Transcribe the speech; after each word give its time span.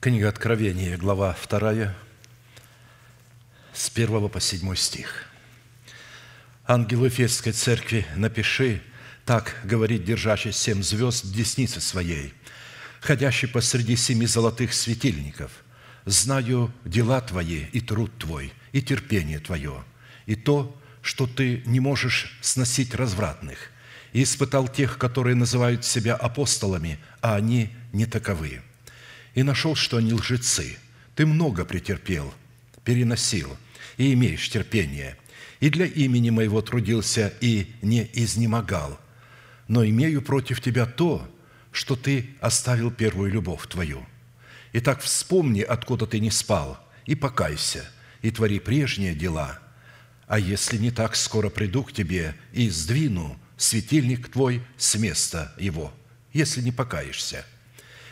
Книга 0.00 0.30
Откровения, 0.30 0.96
глава 0.96 1.36
2, 1.46 1.94
с 3.74 3.90
1 3.94 4.28
по 4.30 4.40
7 4.40 4.74
стих. 4.74 5.26
«Ангелу 6.66 7.04
Ефесской 7.04 7.52
церкви 7.52 8.06
напиши, 8.16 8.80
так 9.26 9.60
говорит 9.62 10.06
держащий 10.06 10.52
семь 10.52 10.82
звезд 10.82 11.24
в 11.24 11.34
деснице 11.34 11.82
своей, 11.82 12.32
ходящий 13.02 13.46
посреди 13.46 13.94
семи 13.94 14.24
золотых 14.24 14.72
светильников. 14.72 15.52
Знаю 16.06 16.72
дела 16.86 17.20
твои 17.20 17.66
и 17.70 17.82
труд 17.82 18.10
твой, 18.16 18.54
и 18.72 18.80
терпение 18.80 19.38
твое, 19.38 19.84
и 20.24 20.34
то, 20.34 20.74
что 21.02 21.26
ты 21.26 21.62
не 21.66 21.78
можешь 21.78 22.38
сносить 22.40 22.94
развратных, 22.94 23.70
и 24.14 24.22
испытал 24.22 24.66
тех, 24.66 24.96
которые 24.96 25.36
называют 25.36 25.84
себя 25.84 26.14
апостолами, 26.14 26.98
а 27.20 27.36
они 27.36 27.68
не 27.92 28.06
таковы. 28.06 28.62
И 29.34 29.42
нашел, 29.42 29.74
что 29.74 29.98
они 29.98 30.12
лжецы. 30.12 30.76
Ты 31.14 31.26
много 31.26 31.64
претерпел, 31.64 32.32
переносил, 32.84 33.56
и 33.96 34.12
имеешь 34.14 34.48
терпение, 34.48 35.16
и 35.60 35.68
для 35.68 35.84
имени 35.84 36.30
моего 36.30 36.62
трудился 36.62 37.32
и 37.40 37.72
не 37.82 38.08
изнемогал. 38.14 38.98
Но 39.68 39.84
имею 39.84 40.22
против 40.22 40.60
тебя 40.60 40.86
то, 40.86 41.28
что 41.70 41.96
ты 41.96 42.30
оставил 42.40 42.90
первую 42.90 43.30
любовь 43.30 43.66
твою. 43.68 44.04
Итак, 44.72 45.00
вспомни, 45.00 45.60
откуда 45.60 46.06
ты 46.06 46.20
не 46.20 46.30
спал, 46.30 46.78
и 47.06 47.14
покайся, 47.14 47.88
и 48.22 48.30
твори 48.30 48.58
прежние 48.58 49.14
дела. 49.14 49.58
А 50.26 50.38
если 50.38 50.78
не 50.78 50.90
так, 50.90 51.16
скоро 51.16 51.50
приду 51.50 51.82
к 51.82 51.92
тебе 51.92 52.34
и 52.52 52.68
сдвину 52.70 53.38
светильник 53.56 54.30
твой 54.30 54.62
с 54.78 54.94
места 54.94 55.52
его, 55.58 55.92
если 56.32 56.62
не 56.62 56.72
покаешься. 56.72 57.44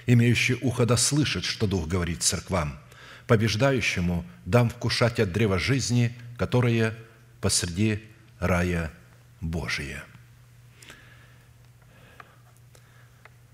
Имеющий 0.08 0.54
ухо 0.62 0.86
да 0.86 0.96
слышит, 0.96 1.44
что 1.44 1.66
Дух 1.66 1.86
говорит 1.86 2.22
церквам. 2.22 2.80
Побеждающему 3.26 4.24
дам 4.46 4.70
вкушать 4.70 5.20
от 5.20 5.34
древа 5.34 5.58
жизни, 5.58 6.16
которое 6.38 6.94
посреди 7.42 8.02
рая 8.38 8.90
Божия». 9.42 10.02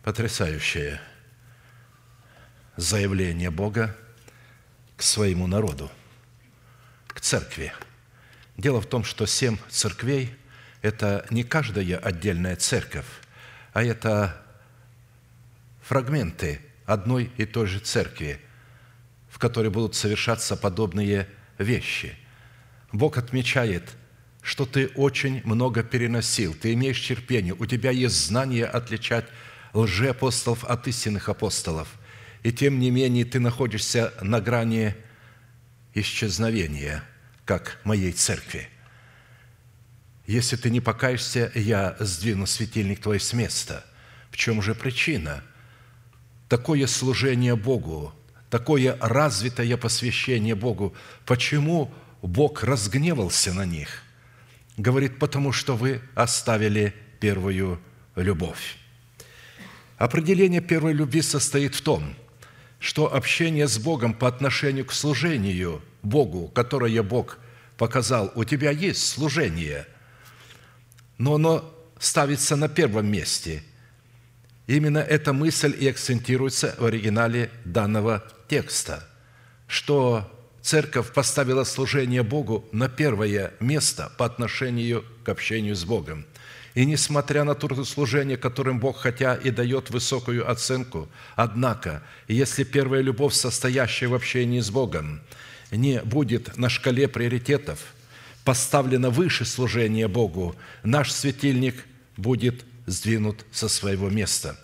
Потрясающее 0.04 1.00
заявление 2.76 3.50
Бога 3.50 3.96
к 4.96 5.02
своему 5.02 5.48
народу, 5.48 5.90
к 7.08 7.20
церкви. 7.20 7.72
Дело 8.56 8.80
в 8.80 8.86
том, 8.86 9.02
что 9.02 9.26
семь 9.26 9.58
церквей– 9.70 10.32
это 10.82 11.26
не 11.30 11.42
каждая 11.42 11.98
отдельная 11.98 12.54
церковь, 12.54 13.06
а 13.72 13.82
это 13.82 14.43
фрагменты 15.84 16.60
одной 16.86 17.30
и 17.36 17.44
той 17.44 17.66
же 17.66 17.78
церкви, 17.78 18.40
в 19.28 19.38
которой 19.38 19.70
будут 19.70 19.94
совершаться 19.94 20.56
подобные 20.56 21.28
вещи. 21.58 22.16
Бог 22.92 23.18
отмечает, 23.18 23.94
что 24.42 24.66
ты 24.66 24.88
очень 24.94 25.42
много 25.44 25.82
переносил, 25.82 26.54
ты 26.54 26.72
имеешь 26.74 27.06
терпение, 27.06 27.54
у 27.54 27.66
тебя 27.66 27.90
есть 27.90 28.26
знание 28.26 28.66
отличать 28.66 29.26
лжеапостолов 29.72 30.64
от 30.64 30.86
истинных 30.86 31.28
апостолов. 31.28 31.88
И 32.42 32.52
тем 32.52 32.78
не 32.78 32.90
менее 32.90 33.24
ты 33.24 33.40
находишься 33.40 34.12
на 34.20 34.40
грани 34.40 34.94
исчезновения, 35.94 37.02
как 37.44 37.80
моей 37.84 38.12
церкви. 38.12 38.68
Если 40.26 40.56
ты 40.56 40.70
не 40.70 40.80
покаешься, 40.80 41.50
я 41.54 41.96
сдвину 41.98 42.46
светильник 42.46 43.00
твой 43.00 43.20
с 43.20 43.32
места. 43.32 43.84
В 44.30 44.36
чем 44.36 44.62
же 44.62 44.74
причина? 44.74 45.42
Такое 46.48 46.86
служение 46.86 47.56
Богу, 47.56 48.12
такое 48.50 48.96
развитое 49.00 49.76
посвящение 49.76 50.54
Богу. 50.54 50.94
Почему 51.26 51.92
Бог 52.22 52.62
разгневался 52.62 53.52
на 53.52 53.64
них? 53.64 54.02
Говорит, 54.76 55.18
потому 55.18 55.52
что 55.52 55.76
вы 55.76 56.00
оставили 56.14 56.94
первую 57.20 57.80
любовь. 58.16 58.76
Определение 59.96 60.60
первой 60.60 60.92
любви 60.92 61.22
состоит 61.22 61.74
в 61.74 61.80
том, 61.80 62.14
что 62.78 63.14
общение 63.14 63.66
с 63.66 63.78
Богом 63.78 64.12
по 64.12 64.28
отношению 64.28 64.84
к 64.84 64.92
служению 64.92 65.80
Богу, 66.02 66.48
которое 66.48 67.02
Бог 67.02 67.38
показал, 67.78 68.30
у 68.34 68.44
тебя 68.44 68.70
есть 68.70 69.06
служение, 69.06 69.86
но 71.16 71.36
оно 71.36 71.74
ставится 71.98 72.56
на 72.56 72.68
первом 72.68 73.06
месте. 73.06 73.62
Именно 74.66 74.98
эта 74.98 75.32
мысль 75.32 75.74
и 75.78 75.88
акцентируется 75.88 76.74
в 76.78 76.84
оригинале 76.84 77.50
данного 77.64 78.24
текста, 78.48 79.06
что 79.66 80.30
церковь 80.62 81.12
поставила 81.12 81.64
служение 81.64 82.22
Богу 82.22 82.64
на 82.72 82.88
первое 82.88 83.52
место 83.60 84.10
по 84.16 84.24
отношению 84.24 85.04
к 85.24 85.28
общению 85.28 85.76
с 85.76 85.84
Богом– 85.84 86.26
и 86.74 86.84
несмотря 86.84 87.44
на 87.44 87.54
трудослужение, 87.54 88.36
которым 88.36 88.80
Бог 88.80 88.98
хотя 88.98 89.36
и 89.36 89.50
дает 89.50 89.90
высокую 89.90 90.50
оценку, 90.50 91.08
однако, 91.36 92.02
если 92.26 92.64
первая 92.64 93.00
любовь, 93.00 93.34
состоящая 93.34 94.08
в 94.08 94.14
общении 94.14 94.60
с 94.60 94.70
Богом, 94.70 95.20
не 95.70 96.00
будет 96.02 96.56
на 96.56 96.68
шкале 96.68 97.06
приоритетов 97.06 97.78
поставлена 98.44 99.10
выше 99.10 99.44
служения 99.44 100.08
Богу, 100.08 100.56
наш 100.82 101.12
светильник 101.12 101.76
будет 102.16 102.64
сдвинут 102.86 103.44
со 103.52 103.68
своего 103.68 104.10
места. 104.10 104.58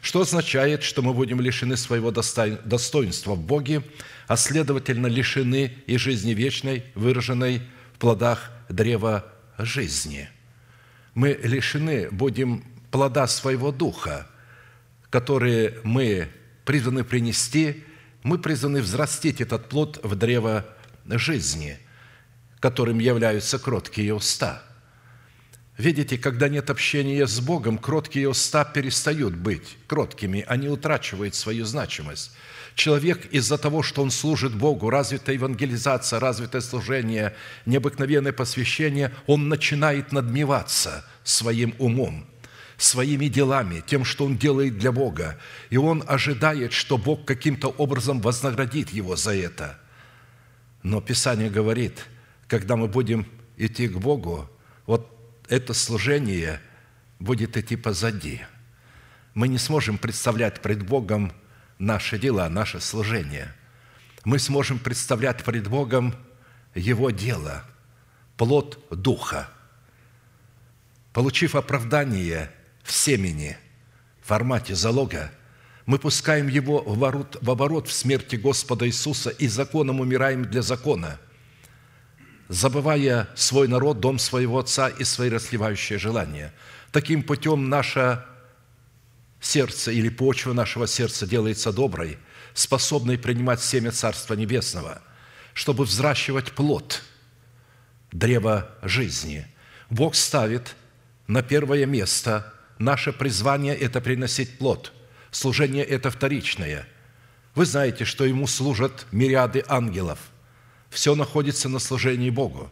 Что 0.00 0.20
означает, 0.20 0.82
что 0.82 1.02
мы 1.02 1.12
будем 1.14 1.40
лишены 1.40 1.76
своего 1.76 2.10
достоинства 2.10 3.34
в 3.34 3.40
Боге, 3.40 3.82
а 4.28 4.36
следовательно 4.36 5.06
лишены 5.06 5.74
и 5.86 5.96
жизни 5.96 6.32
вечной, 6.32 6.84
выраженной 6.94 7.62
в 7.94 7.98
плодах 7.98 8.50
древа 8.68 9.24
жизни– 9.58 10.28
мы 11.16 11.40
лишены 11.42 12.10
будем 12.10 12.62
плода 12.90 13.26
своего 13.26 13.72
духа, 13.72 14.26
которые 15.08 15.80
мы 15.82 16.28
призваны 16.66 17.04
принести, 17.04 17.84
мы 18.22 18.38
призваны 18.38 18.82
взрастить 18.82 19.40
этот 19.40 19.70
плод 19.70 19.98
в 20.02 20.14
древо 20.14 20.66
жизни, 21.06 21.78
которым 22.60 22.98
являются 22.98 23.58
кроткие 23.58 24.12
уста. 24.12 24.62
Видите, 25.78 26.16
когда 26.16 26.48
нет 26.48 26.70
общения 26.70 27.26
с 27.26 27.38
Богом, 27.40 27.76
кроткие 27.76 28.30
уста 28.30 28.64
перестают 28.64 29.34
быть 29.34 29.76
кроткими, 29.86 30.44
они 30.48 30.68
утрачивают 30.68 31.34
свою 31.34 31.66
значимость. 31.66 32.32
Человек 32.74 33.26
из-за 33.26 33.58
того, 33.58 33.82
что 33.82 34.02
он 34.02 34.10
служит 34.10 34.54
Богу, 34.54 34.88
развитая 34.88 35.34
евангелизация, 35.34 36.18
развитое 36.18 36.62
служение, 36.62 37.34
необыкновенное 37.66 38.32
посвящение, 38.32 39.12
он 39.26 39.48
начинает 39.48 40.12
надмеваться 40.12 41.04
своим 41.24 41.74
умом, 41.78 42.26
своими 42.78 43.28
делами, 43.28 43.82
тем, 43.86 44.04
что 44.04 44.24
он 44.24 44.38
делает 44.38 44.78
для 44.78 44.92
Бога. 44.92 45.38
И 45.68 45.76
он 45.76 46.04
ожидает, 46.06 46.72
что 46.72 46.96
Бог 46.96 47.26
каким-то 47.26 47.68
образом 47.68 48.20
вознаградит 48.20 48.90
его 48.90 49.16
за 49.16 49.34
это. 49.34 49.78
Но 50.82 51.00
Писание 51.00 51.50
говорит, 51.50 52.06
когда 52.48 52.76
мы 52.76 52.88
будем 52.88 53.26
идти 53.56 53.88
к 53.88 53.98
Богу, 53.98 54.48
вот 54.86 55.15
это 55.48 55.74
служение 55.74 56.60
будет 57.18 57.56
идти 57.56 57.76
позади. 57.76 58.40
Мы 59.34 59.48
не 59.48 59.58
сможем 59.58 59.98
представлять 59.98 60.62
пред 60.62 60.82
Богом 60.82 61.32
наши 61.78 62.18
дела, 62.18 62.48
наше 62.48 62.80
служение. 62.80 63.54
Мы 64.24 64.38
сможем 64.38 64.78
представлять 64.78 65.44
пред 65.44 65.68
Богом 65.68 66.14
Его 66.74 67.10
дело, 67.10 67.64
плод 68.36 68.84
Духа. 68.90 69.48
Получив 71.12 71.54
оправдание 71.54 72.50
в 72.82 72.92
семени, 72.92 73.56
в 74.22 74.28
формате 74.28 74.74
залога, 74.74 75.32
мы 75.86 75.98
пускаем 75.98 76.48
его 76.48 76.82
в 76.82 76.92
оборот, 76.92 77.38
в 77.40 77.50
оборот 77.50 77.88
в 77.88 77.92
смерти 77.92 78.36
Господа 78.36 78.86
Иисуса 78.86 79.30
и 79.30 79.46
законом 79.46 80.00
умираем 80.00 80.44
для 80.44 80.60
закона, 80.60 81.20
забывая 82.48 83.28
свой 83.34 83.68
народ, 83.68 84.00
дом 84.00 84.18
своего 84.18 84.58
Отца 84.58 84.88
и 84.88 85.04
свои 85.04 85.28
расливающие 85.28 85.98
желания. 85.98 86.52
Таким 86.92 87.22
путем 87.22 87.68
наша 87.68 88.24
сердце 89.40 89.92
или 89.92 90.08
почва 90.08 90.52
нашего 90.52 90.86
сердца 90.86 91.26
делается 91.26 91.72
доброй, 91.72 92.18
способной 92.54 93.18
принимать 93.18 93.62
семя 93.62 93.90
Царства 93.90 94.34
Небесного, 94.34 95.02
чтобы 95.54 95.84
взращивать 95.84 96.52
плод 96.52 97.02
древа 98.12 98.70
жизни. 98.82 99.46
Бог 99.90 100.14
ставит 100.14 100.74
на 101.26 101.42
первое 101.42 101.86
место 101.86 102.52
наше 102.78 103.12
призвание– 103.12 103.76
это 103.76 104.00
приносить 104.00 104.58
плод. 104.58 104.92
Служение– 105.30 105.84
это 105.84 106.10
вторичное. 106.10 106.88
Вы 107.54 107.66
знаете, 107.66 108.04
что 108.04 108.24
Ему 108.24 108.46
служат 108.46 109.06
мириады 109.12 109.64
ангелов. 109.68 110.18
Все 110.90 111.14
находится 111.14 111.68
на 111.68 111.78
служении 111.78 112.30
Богу. 112.30 112.70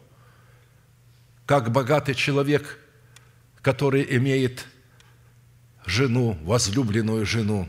Как 1.46 1.70
богатый 1.70 2.14
человек, 2.14 2.78
который 3.60 4.06
имеет 4.16 4.66
жену, 5.84 6.38
возлюбленную 6.42 7.26
жену, 7.26 7.68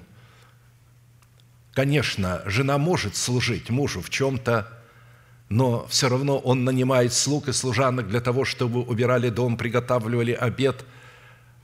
Конечно, 1.75 2.41
жена 2.45 2.77
может 2.77 3.17
служить 3.17 3.69
мужу 3.69 4.01
в 4.01 4.09
чем-то, 4.09 4.65
но 5.49 5.85
все 5.87 6.07
равно 6.07 6.39
он 6.39 6.63
нанимает 6.63 7.11
слуг 7.11 7.49
и 7.49 7.51
служанок 7.51 8.07
для 8.07 8.21
того, 8.21 8.45
чтобы 8.45 8.81
убирали 8.81 9.29
дом, 9.29 9.57
приготавливали 9.57 10.31
обед, 10.31 10.85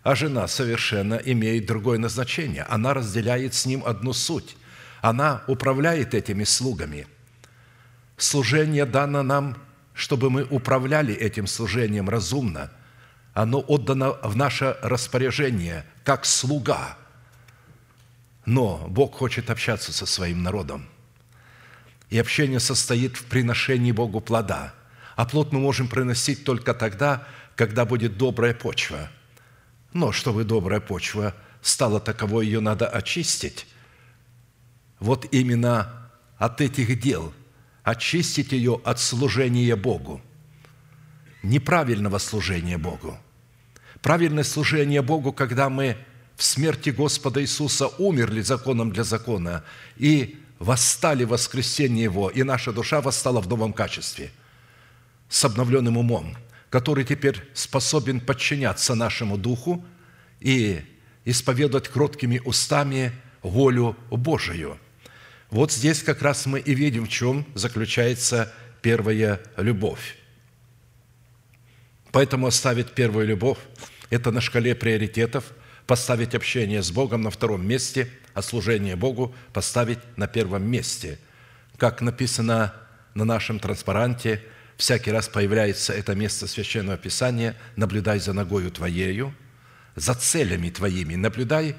а 0.03 0.13
жена 0.13 0.49
совершенно 0.49 1.15
имеет 1.15 1.65
другое 1.65 1.97
назначение. 1.97 2.63
Она 2.63 2.93
разделяет 2.93 3.53
с 3.53 3.65
ним 3.65 3.83
одну 3.85 4.11
суть. 4.11 4.57
Она 5.01 5.43
управляет 5.47 6.13
этими 6.13 6.43
слугами. 6.43 7.07
Служение 8.21 8.85
дано 8.85 9.23
нам, 9.23 9.57
чтобы 9.93 10.29
мы 10.29 10.43
управляли 10.43 11.13
этим 11.13 11.47
служением 11.47 12.09
разумно. 12.09 12.71
Оно 13.33 13.59
отдано 13.59 14.13
в 14.23 14.35
наше 14.35 14.77
распоряжение, 14.81 15.85
как 16.03 16.25
слуга– 16.25 16.97
но 18.45 18.85
Бог 18.89 19.15
хочет 19.15 19.49
общаться 19.49 19.93
со 19.93 20.05
своим 20.05 20.43
народом. 20.43 20.87
И 22.09 22.17
общение 22.17 22.59
состоит 22.59 23.15
в 23.15 23.25
приношении 23.25 23.91
Богу 23.91 24.19
плода. 24.19 24.73
А 25.15 25.25
плод 25.25 25.53
мы 25.53 25.59
можем 25.59 25.87
приносить 25.87 26.43
только 26.43 26.73
тогда, 26.73 27.27
когда 27.55 27.85
будет 27.85 28.17
добрая 28.17 28.53
почва. 28.53 29.09
Но 29.93 30.11
чтобы 30.11 30.43
добрая 30.43 30.79
почва 30.79 31.35
стала 31.61 31.99
таковой, 31.99 32.45
ее 32.47 32.59
надо 32.59 32.87
очистить. 32.87 33.67
Вот 34.99 35.25
именно 35.31 36.09
от 36.37 36.59
этих 36.59 36.99
дел, 36.99 37.33
очистить 37.83 38.51
ее 38.51 38.79
от 38.83 38.99
служения 38.99 39.75
Богу, 39.75 40.21
неправильного 41.43 42.17
служения 42.17 42.77
Богу. 42.77 43.17
Правильное 44.01 44.43
служение 44.43 45.01
Богу, 45.01 45.31
когда 45.33 45.69
мы– 45.69 45.97
в 46.41 46.43
смерти 46.43 46.89
Господа 46.89 47.39
Иисуса 47.39 47.87
умерли 47.99 48.41
законом 48.41 48.91
для 48.91 49.03
закона 49.03 49.63
и 49.95 50.39
восстали 50.57 51.23
в 51.23 51.29
воскресенье 51.29 52.03
Его, 52.03 52.31
и 52.31 52.41
наша 52.41 52.73
душа 52.73 52.99
восстала 52.99 53.41
в 53.41 53.47
новом 53.47 53.73
качестве, 53.73 54.31
с 55.29 55.45
обновленным 55.45 55.97
умом, 55.97 56.35
который 56.71 57.03
теперь 57.03 57.47
способен 57.53 58.19
подчиняться 58.19 58.95
нашему 58.95 59.37
духу 59.37 59.85
и 60.39 60.81
исповедовать 61.25 61.89
кроткими 61.89 62.41
устами 62.43 63.11
волю 63.43 63.95
Божию. 64.09 64.79
Вот 65.51 65.73
здесь 65.73 66.01
как 66.01 66.21
раз 66.21 66.45
мы 66.45 66.59
и 66.59 66.73
видим, 66.73 67.05
в 67.05 67.09
чем 67.09 67.45
заключается 67.55 68.51
первая 68.81 69.41
любовь. 69.57 70.15
Поэтому 72.13 72.47
оставить 72.47 72.93
первую 72.93 73.27
любовь– 73.27 73.59
это 74.09 74.31
на 74.31 74.41
шкале 74.41 74.73
приоритетов– 74.75 75.51
поставить 75.87 76.35
общение 76.35 76.81
с 76.81 76.89
Богом 76.89 77.23
на 77.23 77.31
втором 77.31 77.67
месте, 77.67 78.09
а 78.33 78.41
служение 78.41 78.95
Богу 78.95 79.35
поставить 79.51 79.99
на 80.15 80.25
первом 80.25 80.63
месте. 80.63 81.19
Как 81.75 81.99
написано 81.99 82.73
на 83.13 83.25
нашем 83.25 83.59
транспаранте, 83.59 84.41
всякий 84.77 85.11
раз 85.11 85.27
появляется 85.27 85.91
это 85.91 86.15
место 86.15 86.47
Священного 86.47 86.97
Писания, 86.97 87.57
наблюдай 87.75 88.19
за 88.19 88.31
ногою 88.31 88.71
твоею, 88.71 89.35
за 89.97 90.13
целями 90.13 90.69
твоими, 90.69 91.15
наблюдай, 91.15 91.75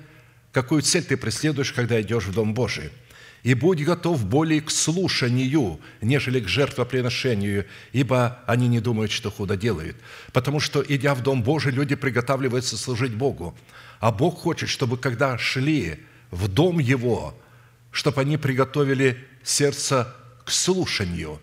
какую 0.52 0.82
цель 0.82 1.04
ты 1.04 1.16
преследуешь, 1.16 1.72
когда 1.72 1.98
идешь 2.02 2.24
в 2.24 2.34
Дом 2.34 2.52
Божий– 2.52 2.90
и 3.42 3.54
будь 3.54 3.82
готов 3.82 4.24
более 4.26 4.60
к 4.60 4.70
слушанию, 4.70 5.80
нежели 6.00 6.40
к 6.40 6.48
жертвоприношению, 6.48 7.66
ибо 7.92 8.38
они 8.46 8.68
не 8.68 8.80
думают, 8.80 9.10
что 9.10 9.30
худо 9.30 9.56
делают. 9.56 9.96
Потому 10.32 10.60
что, 10.60 10.84
идя 10.86 11.14
в 11.14 11.22
Дом 11.22 11.42
Божий, 11.42 11.72
люди 11.72 11.96
приготавливаются 11.96 12.76
служить 12.76 13.14
Богу. 13.14 13.56
А 13.98 14.12
Бог 14.12 14.38
хочет, 14.38 14.68
чтобы 14.68 14.96
когда 14.96 15.38
шли 15.38 15.98
в 16.30 16.46
дом 16.48 16.78
Его, 16.78 17.36
чтобы 17.90 18.20
они 18.20 18.36
приготовили 18.36 19.18
сердце 19.42 20.14
к 20.44 20.50
слушанию. 20.50 21.40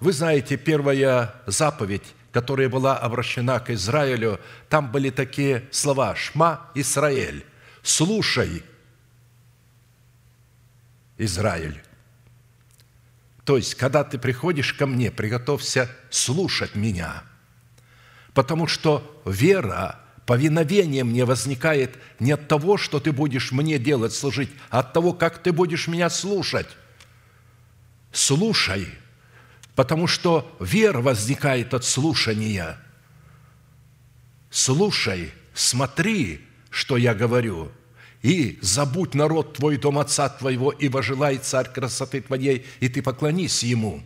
Вы 0.00 0.12
знаете, 0.12 0.56
первая 0.56 1.34
заповедь, 1.46 2.14
которая 2.32 2.68
была 2.68 2.96
обращена 2.96 3.60
к 3.60 3.70
Израилю, 3.70 4.40
там 4.68 4.90
были 4.90 5.10
такие 5.10 5.64
слова 5.70 6.16
«Шма 6.16 6.70
Израиль»– 6.74 7.44
«Слушай, 7.82 8.62
Израиль». 11.18 11.82
То 13.44 13.56
есть, 13.58 13.74
когда 13.74 14.04
ты 14.04 14.18
приходишь 14.18 14.72
ко 14.72 14.86
мне, 14.86 15.10
приготовься 15.10 15.90
слушать 16.10 16.74
меня, 16.74 17.24
потому 18.32 18.66
что 18.66 19.22
вера 19.26 20.00
повиновение 20.26 21.04
мне 21.04 21.26
возникает 21.26 21.98
не 22.18 22.32
от 22.32 22.48
того, 22.48 22.78
что 22.78 23.00
ты 23.00 23.12
будешь 23.12 23.52
мне 23.52 23.78
делать, 23.78 24.14
служить, 24.14 24.50
а 24.70 24.80
от 24.80 24.94
того, 24.94 25.12
как 25.12 25.42
ты 25.42 25.52
будешь 25.52 25.86
меня 25.88 26.08
слушать. 26.08 26.68
Слушай, 28.12 28.88
потому 29.74 30.06
что 30.06 30.56
вера 30.58 31.00
возникает 31.00 31.74
от 31.74 31.84
слушания. 31.84 32.78
Слушай, 34.50 35.32
смотри, 35.52 36.46
что 36.70 36.96
я 36.96 37.12
говорю, 37.12 37.70
и 38.24 38.58
забудь 38.60 39.14
народ 39.14 39.54
твой, 39.54 39.76
дом 39.76 39.98
отца 39.98 40.28
твоего, 40.28 40.72
и 40.72 40.88
вожелай 40.88 41.38
царь 41.38 41.68
красоты 41.68 42.20
твоей, 42.20 42.66
и 42.80 42.88
ты 42.88 43.02
поклонись 43.02 43.62
ему». 43.62 44.02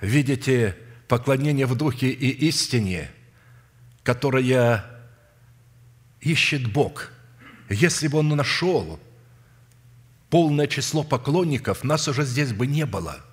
Видите, 0.00 0.76
поклонение 1.06 1.66
в 1.66 1.76
духе 1.76 2.08
и 2.08 2.28
истине– 2.48 3.10
которое 4.04 4.84
ищет 6.20 6.70
Бог. 6.70 7.10
Если 7.68 8.06
бы 8.06 8.18
Он 8.18 8.28
нашел 8.28 9.00
полное 10.30 10.68
число 10.68 11.02
поклонников, 11.02 11.82
нас 11.82 12.06
уже 12.06 12.24
здесь 12.24 12.52
бы 12.52 12.66
не 12.66 12.86
было. 12.86 13.24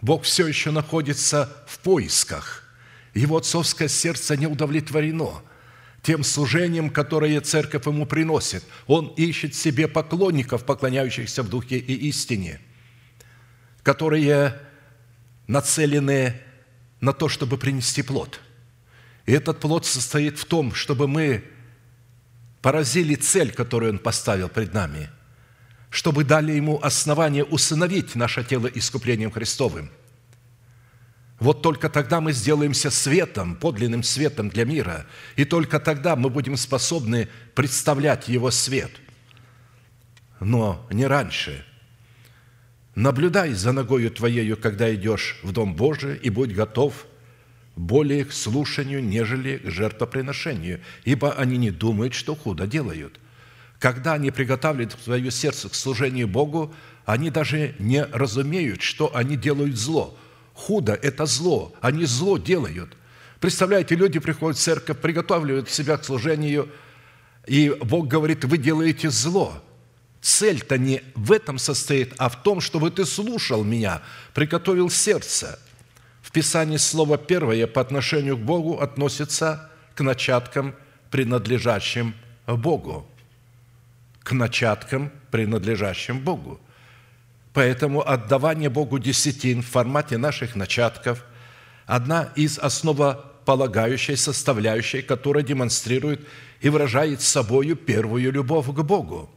Бог 0.00 0.22
все 0.22 0.46
еще 0.46 0.70
находится 0.70 1.52
в 1.66 1.80
поисках. 1.80 2.62
Его 3.14 3.36
отцовское 3.36 3.88
сердце 3.88 4.36
не 4.36 4.46
удовлетворено 4.46 5.42
тем 6.04 6.22
служением, 6.22 6.90
которое 6.90 7.40
церковь 7.40 7.86
ему 7.86 8.06
приносит. 8.06 8.64
Он 8.86 9.08
ищет 9.16 9.54
себе 9.54 9.88
поклонников, 9.88 10.64
поклоняющихся 10.64 11.42
в 11.42 11.48
духе 11.48 11.78
и 11.78 12.08
истине, 12.08 12.60
которые 13.82 14.60
нацелены 15.48 16.40
на 17.00 17.12
то, 17.12 17.28
чтобы 17.28 17.58
принести 17.58 18.02
плод– 18.02 18.40
и 19.26 19.32
этот 19.32 19.60
плод 19.60 19.86
состоит 19.86 20.38
в 20.38 20.44
том, 20.44 20.74
чтобы 20.74 21.08
мы 21.08 21.44
поразили 22.60 23.14
цель, 23.14 23.52
которую 23.52 23.92
Он 23.92 23.98
поставил 23.98 24.48
пред 24.48 24.74
нами, 24.74 25.10
чтобы 25.90 26.24
дали 26.24 26.52
Ему 26.52 26.78
основание 26.82 27.44
усыновить 27.44 28.14
наше 28.14 28.44
тело 28.44 28.66
искуплением 28.66 29.30
Христовым. 29.30 29.90
Вот 31.38 31.62
только 31.62 31.88
тогда 31.88 32.20
мы 32.20 32.32
сделаемся 32.32 32.90
светом, 32.90 33.56
подлинным 33.56 34.02
светом 34.02 34.48
для 34.48 34.64
мира, 34.64 35.06
и 35.36 35.44
только 35.44 35.80
тогда 35.80 36.16
мы 36.16 36.30
будем 36.30 36.56
способны 36.56 37.28
представлять 37.54 38.28
Его 38.28 38.50
свет. 38.50 38.92
Но 40.40 40.86
не 40.90 41.06
раньше. 41.06 41.64
Наблюдай 42.94 43.52
за 43.52 43.72
ногою 43.72 44.10
твоею, 44.10 44.56
когда 44.56 44.94
идешь 44.94 45.38
в 45.42 45.52
Дом 45.52 45.74
Божий, 45.74 46.16
и 46.16 46.30
будь 46.30 46.54
готов– 46.54 47.06
более 47.76 48.24
к 48.24 48.32
слушанию, 48.32 49.02
нежели 49.02 49.58
к 49.58 49.70
жертвоприношению, 49.70 50.80
ибо 51.04 51.32
они 51.32 51.56
не 51.56 51.70
думают, 51.70 52.14
что 52.14 52.34
худо 52.34 52.66
делают. 52.66 53.18
Когда 53.78 54.14
они 54.14 54.30
приготавливают 54.30 54.96
свое 55.02 55.30
сердце 55.30 55.68
к 55.68 55.74
служению 55.74 56.28
Богу, 56.28 56.74
они 57.04 57.30
даже 57.30 57.74
не 57.78 58.04
разумеют, 58.04 58.82
что 58.82 59.14
они 59.14 59.36
делают 59.36 59.76
зло. 59.76 60.16
Худо– 60.54 60.92
это 61.02 61.26
зло, 61.26 61.74
они 61.80 62.04
зло 62.06 62.38
делают. 62.38 62.96
Представляете, 63.40 63.94
люди 63.94 64.18
приходят 64.18 64.56
в 64.56 64.62
церковь, 64.62 64.98
приготавливают 64.98 65.68
себя 65.68 65.98
к 65.98 66.04
служению, 66.04 66.70
и 67.46 67.76
Бог 67.82 68.08
говорит, 68.08 68.44
вы 68.44 68.56
делаете 68.56 69.10
зло. 69.10 69.62
Цель-то 70.22 70.78
не 70.78 71.02
в 71.14 71.32
этом 71.32 71.58
состоит, 71.58 72.14
а 72.16 72.30
в 72.30 72.42
том, 72.42 72.62
чтобы 72.62 72.90
ты 72.90 73.04
слушал 73.04 73.62
меня, 73.62 74.00
приготовил 74.32 74.88
сердце– 74.88 75.58
Писании 76.34 76.78
слово 76.78 77.16
первое 77.16 77.68
по 77.68 77.80
отношению 77.80 78.36
к 78.36 78.40
Богу 78.40 78.80
относится 78.80 79.70
к 79.94 80.00
начаткам, 80.02 80.74
принадлежащим 81.08 82.12
Богу. 82.48 83.06
К 84.24 84.32
начаткам, 84.32 85.12
принадлежащим 85.30 86.18
Богу. 86.18 86.60
Поэтому 87.54 88.06
отдавание 88.06 88.68
Богу 88.68 88.98
десятин 88.98 89.62
в 89.62 89.66
формате 89.66 90.18
наших 90.18 90.54
начатков– 90.54 91.24
одна 91.86 92.30
из 92.34 92.58
основополагающей 92.58 94.16
составляющей, 94.16 95.00
которая 95.00 95.42
демонстрирует 95.42 96.26
и 96.60 96.68
выражает 96.68 97.22
собою 97.22 97.76
первую 97.76 98.30
любовь 98.32 98.66
к 98.66 98.82
Богу. 98.82 99.30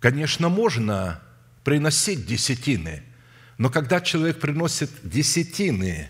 Конечно, 0.00 0.50
можно 0.50 1.22
приносить 1.64 2.26
десятины– 2.26 3.02
но 3.58 3.70
когда 3.70 4.00
человек 4.00 4.38
приносит 4.38 4.90
десятины 5.02 6.08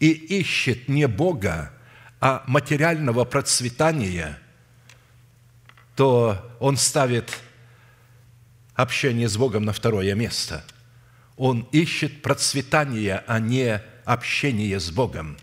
и 0.00 0.10
ищет 0.10 0.88
не 0.88 1.06
Бога, 1.06 1.72
а 2.20 2.42
материального 2.48 3.24
процветания, 3.24 4.38
то 5.94 6.56
он 6.58 6.76
ставит 6.76 7.38
общение 8.74 9.28
с 9.28 9.36
Богом 9.36 9.64
на 9.64 9.72
второе 9.72 10.14
место. 10.14 10.64
Он 11.36 11.68
ищет 11.72 12.22
процветания, 12.22 13.24
а 13.26 13.40
не 13.40 13.82
общение 14.04 14.78
с 14.78 14.90
Богом. 14.90 15.36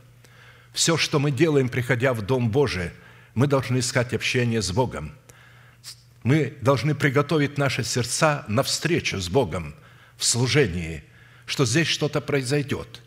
Все, 0.73 0.97
что 0.97 1.19
мы 1.19 1.31
делаем, 1.31 1.69
приходя 1.69 2.13
в 2.13 2.21
Дом 2.21 2.51
Божий, 2.51 2.91
мы 3.33 3.47
должны 3.47 3.79
искать 3.79 4.13
общение 4.13 4.61
с 4.61 4.71
Богом. 4.71 5.13
Мы 6.23 6.57
должны 6.61 6.95
приготовить 6.95 7.57
наши 7.57 7.83
сердца 7.83 8.45
на 8.47 8.63
встречу 8.63 9.19
с 9.19 9.29
Богом 9.29 9.75
в 10.17 10.25
служении, 10.25 11.03
что 11.45 11.65
здесь 11.65 11.87
что-то 11.87 12.21
произойдет 12.21 13.01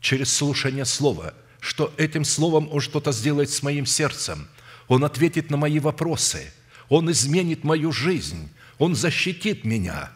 через 0.00 0.32
слушание 0.32 0.84
Слова, 0.84 1.34
что 1.60 1.92
этим 1.96 2.24
Словом 2.24 2.68
Он 2.72 2.80
что-то 2.80 3.12
сделает 3.12 3.50
с 3.50 3.62
моим 3.62 3.86
сердцем. 3.86 4.48
Он 4.86 5.04
ответит 5.04 5.50
на 5.50 5.56
мои 5.56 5.80
вопросы. 5.80 6.52
Он 6.88 7.10
изменит 7.10 7.64
мою 7.64 7.92
жизнь. 7.92 8.48
Он 8.78 8.94
защитит 8.94 9.64
меня. 9.64 10.10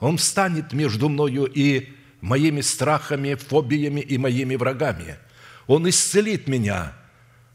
Он 0.00 0.16
встанет 0.16 0.72
между 0.72 1.08
мною 1.08 1.44
и 1.44 1.92
моими 2.20 2.60
страхами, 2.60 3.34
фобиями 3.34 4.00
и 4.00 4.18
моими 4.18 4.54
врагами. 4.56 5.16
Он 5.66 5.88
исцелит 5.88 6.48
меня 6.48 6.92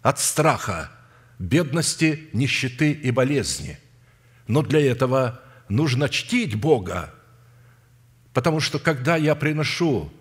от 0.01 0.19
страха, 0.19 0.91
бедности, 1.39 2.29
нищеты 2.33 2.91
и 2.91 3.11
болезни. 3.11 3.79
Но 4.47 4.61
для 4.61 4.85
этого 4.85 5.41
нужно 5.69 6.09
чтить 6.09 6.55
Бога, 6.55 7.13
потому 8.33 8.59
что 8.59 8.79
когда 8.79 9.15
я 9.15 9.35
приношу 9.35 10.11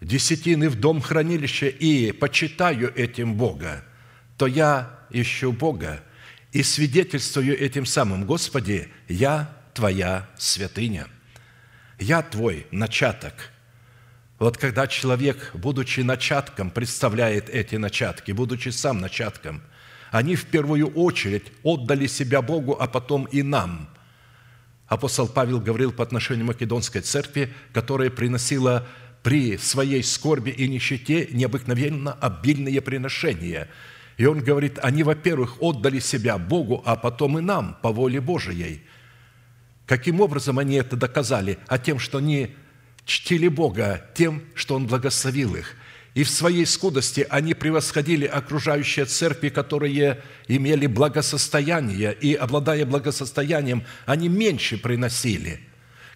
десятины 0.00 0.68
в 0.68 0.80
дом 0.80 1.00
хранилища 1.00 1.66
и 1.66 2.12
почитаю 2.12 2.92
этим 2.94 3.34
Бога, 3.34 3.84
то 4.36 4.46
я 4.46 4.98
ищу 5.10 5.52
Бога 5.52 6.02
и 6.52 6.62
свидетельствую 6.62 7.58
этим 7.58 7.84
самым, 7.84 8.24
Господи, 8.24 8.88
я 9.08 9.55
Твоя 9.76 10.28
святыня, 10.36 11.06
я 12.00 12.22
Твой 12.22 12.66
начаток. 12.72 13.52
Вот 14.40 14.58
когда 14.58 14.88
человек, 14.88 15.52
будучи 15.54 16.00
начатком, 16.00 16.70
представляет 16.70 17.48
эти 17.48 17.76
начатки, 17.76 18.32
будучи 18.32 18.70
сам 18.70 18.98
начатком– 18.98 19.62
они 20.10 20.36
в 20.36 20.46
первую 20.46 20.88
очередь 20.88 21.44
отдали 21.62 22.06
себя 22.06 22.42
Богу, 22.42 22.76
а 22.78 22.86
потом 22.86 23.24
и 23.24 23.42
нам. 23.42 23.88
Апостол 24.86 25.28
Павел 25.28 25.60
говорил 25.60 25.92
по 25.92 26.02
отношению 26.02 26.46
к 26.46 26.48
Македонской 26.48 27.00
церкви, 27.00 27.52
которая 27.72 28.10
приносила 28.10 28.86
при 29.22 29.56
своей 29.56 30.02
скорби 30.04 30.50
и 30.50 30.68
нищете 30.68 31.28
необыкновенно 31.32 32.12
обильные 32.12 32.80
приношения. 32.80 33.68
И 34.16 34.24
он 34.24 34.40
говорит, 34.40 34.78
они, 34.80 35.02
во-первых, 35.02 35.60
отдали 35.60 35.98
себя 35.98 36.38
Богу, 36.38 36.82
а 36.86 36.96
потом 36.96 37.38
и 37.38 37.42
нам 37.42 37.76
по 37.82 37.90
воле 37.90 38.20
Божией. 38.20 38.82
Каким 39.86 40.20
образом 40.20 40.58
они 40.58 40.76
это 40.76 40.96
доказали? 40.96 41.58
А 41.68 41.78
тем, 41.78 41.98
что 41.98 42.18
они 42.18 42.54
чтили 43.04 43.48
Бога, 43.48 44.04
тем, 44.14 44.42
что 44.54 44.74
Он 44.74 44.86
благословил 44.86 45.54
их– 45.54 45.76
и 46.16 46.24
в 46.24 46.30
своей 46.30 46.64
скудости 46.64 47.26
они 47.28 47.52
превосходили 47.52 48.24
окружающие 48.24 49.04
церкви, 49.04 49.50
которые 49.50 50.22
имели 50.48 50.86
благосостояние, 50.86 52.16
и, 52.18 52.32
обладая 52.32 52.86
благосостоянием, 52.86 53.84
они 54.06 54.30
меньше 54.30 54.78
приносили. 54.78 55.60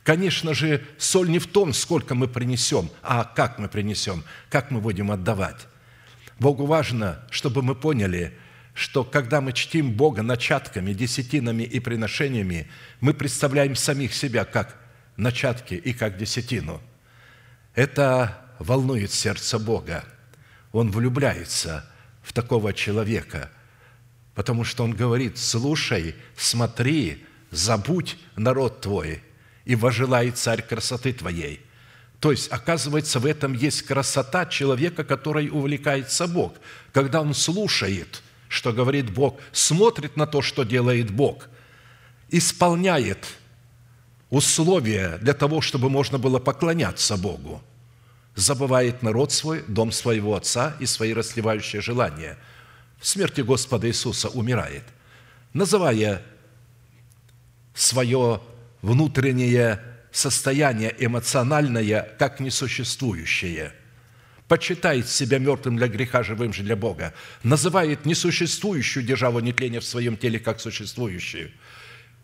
Конечно 0.03 0.55
же, 0.55 0.83
соль 0.97 1.29
не 1.29 1.39
в 1.39 1.47
том, 1.47 1.75
сколько 1.75 2.15
мы 2.15 2.29
принесем, 2.29 2.89
а 3.03 3.25
как 3.25 3.59
мы 3.59 3.69
принесем, 3.69 4.25
как 4.49 4.71
мы 4.71 4.81
будем 4.81 5.11
отдавать. 5.11 5.67
Богу 6.39 6.65
важно, 6.65 7.21
чтобы 7.29 7.61
мы 7.61 7.75
поняли, 7.75 8.33
что 8.81 9.05
когда 9.05 9.43
мы 9.43 9.53
чтим 9.53 9.93
Бога 9.93 10.23
начатками, 10.23 10.95
десятинами 10.95 11.65
и 11.65 11.81
приношениями, 11.81 12.67
мы 13.01 13.13
представляем 13.13 13.77
самих 13.77 14.15
себя 14.15 14.47
как 14.47 14.75
начатки 15.19 15.75
и 15.75 15.93
как 15.93 16.17
десятину. 16.17 16.81
Это 17.75 18.41
волнует 18.59 19.13
сердце 19.13 19.59
Бога. 19.59 20.03
Он 20.73 20.91
влюбляется 20.91 21.85
в 22.23 22.33
такого 22.33 22.73
человека, 22.73 23.51
потому 24.35 24.65
что 24.65 24.85
он 24.85 24.93
говорит, 24.93 25.37
слушай, 25.37 26.15
смотри, 26.35 27.23
забудь 27.51 28.17
народ 28.35 28.81
твой, 28.81 29.23
и 29.67 29.75
вожелает 29.75 30.39
царь 30.39 30.63
красоты 30.63 31.13
твоей. 31.13 31.61
То 32.19 32.31
есть, 32.31 32.49
оказывается, 32.51 33.21
в 33.21 33.27
этом 33.27 33.53
есть 33.53 33.83
красота 33.83 34.47
человека, 34.47 35.05
который 35.05 35.51
увлекается 35.51 36.27
Бог. 36.27 36.55
Когда 36.95 37.21
он 37.21 37.35
слушает, 37.35 38.23
что 38.51 38.75
говорит 38.75 39.11
Бог, 39.11 39.41
смотрит 39.53 40.19
на 40.19 40.27
то, 40.27 40.43
что 40.43 40.65
делает 40.65 41.11
Бог, 41.11 41.49
исполняет 42.29 43.27
условия 44.29 45.17
для 45.23 45.33
того, 45.33 45.63
чтобы 45.63 45.89
можно 45.89 46.19
было 46.19 46.39
поклоняться 46.39 47.17
Богу– 47.17 47.63
забывает 48.35 49.03
народ 49.03 49.33
свой, 49.33 49.63
дом 49.67 49.93
своего 49.93 50.35
отца 50.35 50.77
и 50.81 50.87
свои 50.87 51.13
расливающие 51.13 51.83
желания. 51.83 52.39
В 52.99 53.07
смерти 53.07 53.41
Господа 53.41 53.89
Иисуса 53.89 54.29
умирает, 54.29 54.85
называя 55.53 56.23
свое 57.75 58.41
внутреннее 58.83 59.81
состояние 60.13 60.95
эмоциональное 60.99 62.15
как 62.19 62.41
несуществующее– 62.41 63.75
почитает 64.51 65.09
себя 65.09 65.39
мертвым 65.39 65.77
для 65.77 65.87
греха, 65.87 66.25
живым 66.25 66.53
же 66.53 66.65
для 66.65 66.75
Бога, 66.75 67.15
называет 67.45 68.05
несуществующую 68.05 69.07
державу 69.07 69.39
нетления 69.39 69.79
в 69.79 69.85
своем 69.85 70.17
теле 70.17 70.41
как 70.41 70.61
существующую. 70.61 71.53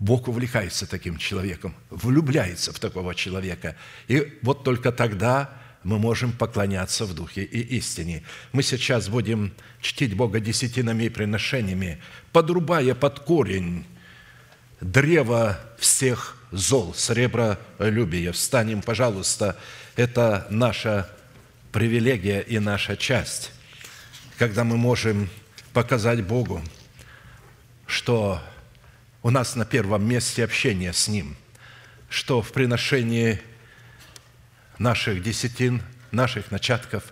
Бог 0.00 0.26
увлекается 0.26 0.88
таким 0.88 1.18
человеком, 1.18 1.76
влюбляется 1.88 2.72
в 2.72 2.80
такого 2.80 3.14
человека. 3.14 3.76
И 4.08 4.40
вот 4.42 4.64
только 4.64 4.90
тогда 4.90 5.52
мы 5.84 6.00
можем 6.00 6.32
поклоняться 6.32 7.04
в 7.04 7.14
Духе 7.14 7.44
и 7.44 7.60
истине. 7.76 8.24
Мы 8.50 8.64
сейчас 8.64 9.08
будем 9.08 9.52
чтить 9.80 10.16
Бога 10.16 10.40
десятинами 10.40 11.04
и 11.04 11.08
приношениями, 11.08 12.02
подрубая 12.32 12.96
под 12.96 13.20
корень 13.20 13.86
древо 14.80 15.60
всех 15.78 16.36
зол, 16.50 16.92
сребролюбия. 16.92 18.32
Встанем, 18.32 18.82
пожалуйста, 18.82 19.56
это 19.94 20.48
наша 20.50 21.08
привилегия 21.72 22.40
и 22.40 22.58
наша 22.58 22.96
часть, 22.96 23.52
когда 24.38 24.64
мы 24.64 24.76
можем 24.76 25.28
показать 25.72 26.24
Богу, 26.24 26.62
что 27.86 28.42
у 29.22 29.30
нас 29.30 29.56
на 29.56 29.64
первом 29.64 30.08
месте 30.08 30.44
общение 30.44 30.92
с 30.92 31.08
Ним, 31.08 31.36
что 32.08 32.42
в 32.42 32.52
приношении 32.52 33.40
наших 34.78 35.22
десятин, 35.22 35.82
наших 36.10 36.50
начатков, 36.50 37.04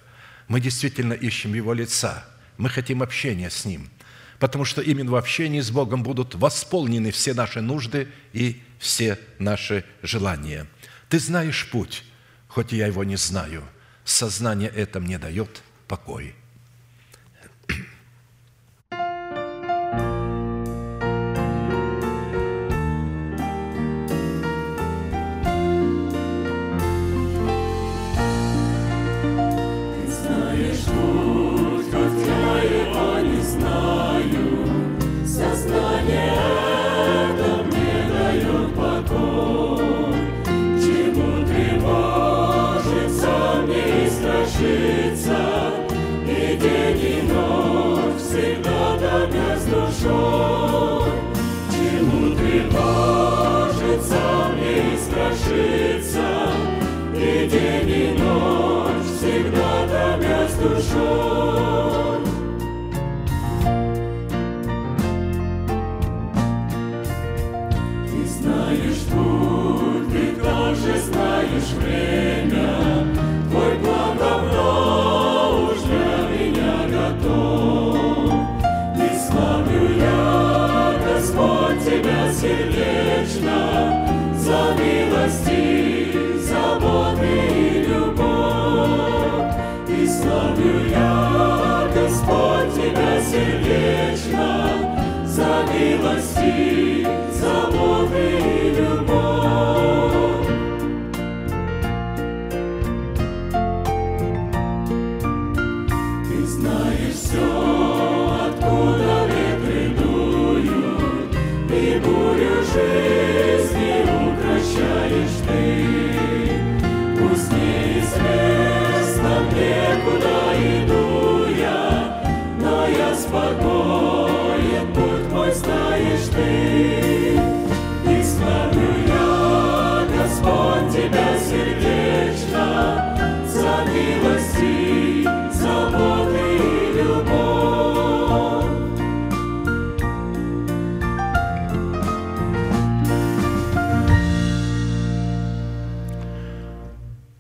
мы 0.49 0.61
действительно 0.61 1.13
ищем 1.13 1.55
Его 1.55 1.73
лица. 1.73 2.25
Мы 2.57 2.69
хотим 2.69 3.03
общения 3.03 3.51
с 3.51 3.65
Ним, 3.65 3.91
потому 4.39 4.65
что 4.65 4.81
именно 4.81 5.11
в 5.11 5.17
общении 5.17 5.61
с 5.61 5.71
Богом 5.71 6.03
будут 6.03 6.35
восполнены 6.35 7.11
все 7.11 7.35
наши 7.35 7.61
нужды 7.61 8.09
и 8.33 8.63
все 8.79 9.19
наши 9.39 9.85
желания. 10.03 10.67
Ты 11.09 11.19
знаешь 11.19 11.69
путь, 11.71 12.05
хоть 12.49 12.73
я 12.73 12.87
его 12.87 13.05
не 13.05 13.17
знаю. 13.17 13.65
Сознание 14.05 14.69
это 14.69 15.01
мне 15.01 15.19
дает 15.19 15.63
покой. 15.89 16.35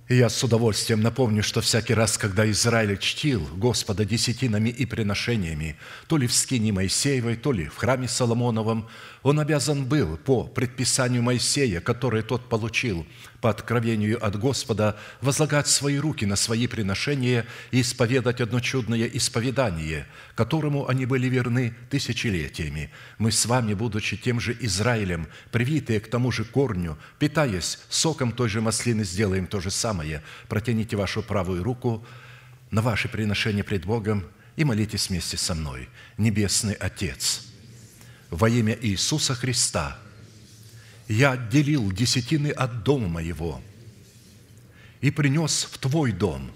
И 0.06 0.16
я 0.16 0.28
с 0.28 0.44
удовольствием 0.44 1.00
напомню, 1.00 1.42
что 1.42 1.62
всякий 1.62 1.94
раз, 1.94 2.18
когда 2.18 2.49
Израиль 2.50 2.99
чтил 2.99 3.40
Господа 3.56 4.04
десятинами 4.04 4.68
и 4.68 4.84
приношениями, 4.84 5.78
то 6.08 6.18
ли 6.18 6.26
в 6.26 6.34
скине 6.34 6.73
Моисеевой, 6.73 7.37
то 7.37 7.52
ли 7.52 7.68
в 7.68 7.76
храме 7.76 8.06
Соломоновом, 8.06 8.87
он 9.23 9.40
обязан 9.40 9.87
был 9.87 10.18
по 10.18 10.44
предписанию 10.44 11.23
Моисея, 11.23 11.80
которое 11.80 12.23
тот 12.23 12.50
получил 12.50 13.06
по 13.44 13.50
откровению 13.50 14.24
от 14.26 14.38
Господа, 14.38 14.96
возлагать 15.20 15.68
свои 15.68 15.98
руки 15.98 16.24
на 16.24 16.34
свои 16.34 16.66
приношения 16.66 17.44
и 17.72 17.82
исповедать 17.82 18.40
одно 18.40 18.58
чудное 18.60 19.06
исповедание, 19.06 20.06
которому 20.34 20.88
они 20.88 21.04
были 21.04 21.28
верны 21.28 21.76
тысячелетиями. 21.90 22.90
Мы 23.18 23.30
с 23.30 23.44
вами, 23.44 23.74
будучи 23.74 24.16
тем 24.16 24.40
же 24.40 24.56
Израилем, 24.60 25.26
привитые 25.52 26.00
к 26.00 26.08
тому 26.08 26.32
же 26.32 26.46
корню, 26.46 26.96
питаясь 27.18 27.80
соком 27.90 28.32
той 28.32 28.48
же 28.48 28.62
маслины, 28.62 29.04
сделаем 29.04 29.46
то 29.46 29.60
же 29.60 29.70
самое. 29.70 30.22
Протяните 30.48 30.96
вашу 30.96 31.22
правую 31.22 31.62
руку 31.62 32.02
на 32.70 32.80
ваше 32.80 33.08
приношение 33.08 33.62
пред 33.62 33.84
Богом 33.84 34.24
и 34.56 34.64
молитесь 34.64 35.10
вместе 35.10 35.36
со 35.36 35.54
мной. 35.54 35.90
Небесный 36.16 36.72
Отец, 36.72 37.42
во 38.30 38.48
имя 38.48 38.74
Иисуса 38.80 39.34
Христа– 39.34 39.98
я 41.08 41.32
отделил 41.32 41.92
десятины 41.92 42.49
от 42.49 42.82
дома 42.82 43.08
моего 43.08 43.61
и 45.00 45.11
принес 45.11 45.68
в 45.70 45.78
Твой 45.78 46.12
дом, 46.12 46.50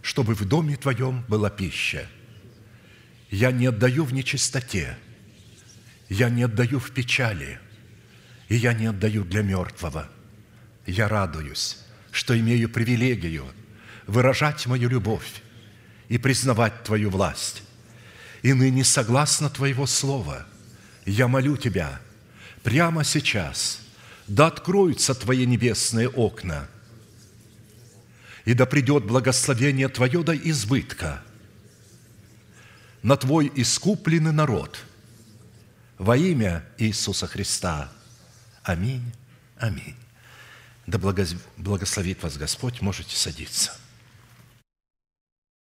чтобы 0.00 0.34
в 0.34 0.44
доме 0.46 0.76
Твоем 0.76 1.24
была 1.28 1.50
пища. 1.50 2.08
Я 3.30 3.52
не 3.52 3.66
отдаю 3.66 4.04
в 4.04 4.14
нечистоте, 4.14 4.96
я 6.08 6.30
не 6.30 6.44
отдаю 6.44 6.78
в 6.78 6.92
печали, 6.92 7.60
и 8.48 8.56
я 8.56 8.72
не 8.72 8.86
отдаю 8.86 9.24
для 9.24 9.42
мертвого. 9.42 10.08
Я 10.86 11.08
радуюсь, 11.08 11.78
что 12.10 12.38
имею 12.38 12.70
привилегию 12.70 13.44
выражать 14.06 14.66
мою 14.66 14.88
любовь 14.88 15.42
и 16.08 16.16
признавать 16.16 16.84
Твою 16.84 17.10
власть. 17.10 17.62
И 18.40 18.54
ныне, 18.54 18.84
согласно 18.84 19.50
Твоего 19.50 19.86
Слова, 19.86 20.46
я 21.04 21.28
молю 21.28 21.58
Тебя– 21.58 22.00
прямо 22.62 23.04
сейчас, 23.04 23.80
да 24.26 24.48
откроются 24.48 25.14
Твои 25.14 25.46
небесные 25.46 26.08
окна, 26.08 26.68
и 28.44 28.54
да 28.54 28.66
придет 28.66 29.04
благословение 29.04 29.88
Твое 29.88 30.22
до 30.22 30.34
избытка 30.34 31.22
на 33.02 33.16
Твой 33.16 33.50
искупленный 33.54 34.32
народ 34.32 34.78
во 35.98 36.16
имя 36.16 36.64
Иисуса 36.78 37.26
Христа. 37.26 37.90
Аминь. 38.62 39.12
Аминь. 39.58 39.96
Да 40.86 40.98
благословит 41.56 42.22
вас 42.22 42.36
Господь, 42.36 42.80
можете 42.80 43.16
садиться. 43.16 43.76